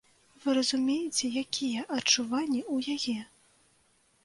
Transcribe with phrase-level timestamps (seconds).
[0.45, 3.19] Вы разумееце, якія адчуванні ў яе?